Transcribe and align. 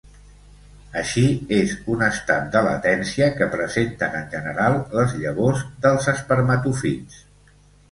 Així, 1.01 1.25
és 1.57 1.73
un 1.95 2.01
estat 2.05 2.47
de 2.55 2.63
latència 2.69 3.29
que 3.37 3.49
presenten 3.57 4.19
en 4.23 4.27
general 4.33 4.81
les 4.97 5.15
llavors 5.21 5.63
dels 5.87 6.11
espermatòfits. 6.17 7.25